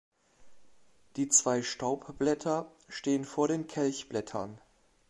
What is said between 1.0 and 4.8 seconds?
Die zwei Staubblätter stehen vor den Kelchblättern.